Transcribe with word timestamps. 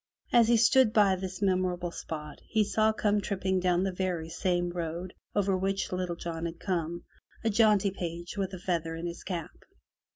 As 0.33 0.47
he 0.47 0.57
stood 0.57 0.93
by 0.93 1.15
this 1.15 1.43
memorable 1.43 1.91
spot, 1.91 2.39
he 2.47 2.63
saw 2.63 2.91
come 2.91 3.21
tripping 3.21 3.59
down 3.59 3.83
the 3.83 3.91
very 3.91 4.29
same 4.29 4.71
road 4.71 5.13
over 5.35 5.55
which 5.55 5.91
Little 5.91 6.15
John 6.15 6.45
had 6.47 6.59
come, 6.59 7.03
a 7.43 7.51
jaunty 7.51 7.91
page 7.91 8.35
with 8.35 8.51
a 8.51 8.57
feather 8.59 8.95
in 8.95 9.05
his 9.05 9.23
cap. 9.23 9.51